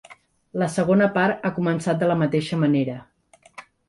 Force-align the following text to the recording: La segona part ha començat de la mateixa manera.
La 0.61 0.69
segona 0.75 1.09
part 1.17 1.45
ha 1.47 1.51
començat 1.57 1.99
de 2.05 2.07
la 2.13 2.15
mateixa 2.21 2.59
manera. 2.63 2.97